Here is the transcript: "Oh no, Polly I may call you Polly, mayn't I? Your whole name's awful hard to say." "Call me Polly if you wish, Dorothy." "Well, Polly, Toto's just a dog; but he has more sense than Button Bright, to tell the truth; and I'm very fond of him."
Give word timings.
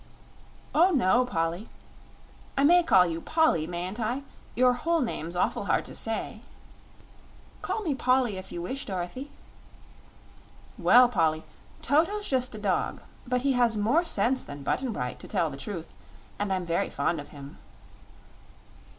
"Oh 0.73 0.89
no, 0.89 1.25
Polly 1.25 1.69
I 2.57 2.63
may 2.63 2.81
call 2.81 3.05
you 3.05 3.21
Polly, 3.21 3.67
mayn't 3.67 3.99
I? 3.99 4.23
Your 4.55 4.73
whole 4.73 5.01
name's 5.01 5.35
awful 5.35 5.65
hard 5.65 5.85
to 5.85 5.93
say." 5.93 6.41
"Call 7.61 7.83
me 7.83 7.93
Polly 7.93 8.35
if 8.37 8.51
you 8.51 8.63
wish, 8.63 8.87
Dorothy." 8.87 9.29
"Well, 10.75 11.07
Polly, 11.07 11.43
Toto's 11.83 12.27
just 12.27 12.55
a 12.55 12.57
dog; 12.57 13.01
but 13.27 13.41
he 13.41 13.51
has 13.53 13.77
more 13.77 14.03
sense 14.03 14.43
than 14.43 14.63
Button 14.63 14.91
Bright, 14.91 15.19
to 15.19 15.27
tell 15.27 15.51
the 15.51 15.55
truth; 15.55 15.93
and 16.39 16.51
I'm 16.51 16.65
very 16.65 16.89
fond 16.89 17.21
of 17.21 17.29
him." 17.29 17.59